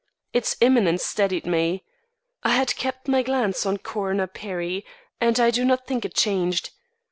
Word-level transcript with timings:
Its 0.33 0.55
imminence 0.61 1.03
steadied 1.03 1.45
me. 1.45 1.83
I 2.41 2.55
had 2.55 2.75
kept 2.75 3.07
my 3.07 3.21
glance 3.21 3.67
on 3.67 3.77
Coroner 3.77 4.25
Perry, 4.25 4.83
and 5.19 5.39
I 5.39 5.51
do 5.51 5.63
not 5.63 5.85
think 5.85 6.05
it 6.05 6.15
changed. 6.15 6.71